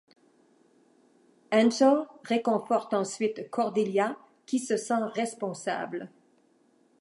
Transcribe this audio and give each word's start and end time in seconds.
Angel 1.51 2.07
réconforte 2.23 2.95
ensuite 2.95 3.51
Cordelia 3.51 4.17
qui 4.47 4.57
se 4.57 4.75
sent 4.75 5.03
responsable. 5.13 6.09